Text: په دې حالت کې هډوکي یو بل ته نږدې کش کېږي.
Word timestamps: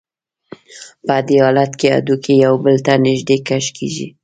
په 1.05 1.15
دې 1.27 1.37
حالت 1.43 1.71
کې 1.79 1.87
هډوکي 1.95 2.33
یو 2.45 2.53
بل 2.63 2.75
ته 2.85 2.93
نږدې 3.05 3.37
کش 3.47 3.65
کېږي. 3.77 4.07